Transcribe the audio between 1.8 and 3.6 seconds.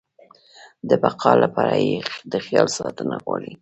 يې د خیال ساتنه غواړي.